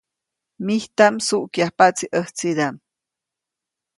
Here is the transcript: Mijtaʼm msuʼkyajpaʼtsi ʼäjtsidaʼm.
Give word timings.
Mijtaʼm 0.65 1.13
msuʼkyajpaʼtsi 1.17 2.05
ʼäjtsidaʼm. 2.11 2.75